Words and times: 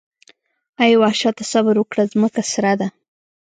اې 0.81 0.93
وحشته 1.01 1.43
صبر 1.51 1.75
وکړه 1.79 2.03
ځمکه 2.13 2.41
سره 2.53 2.71
ده. 2.79 2.87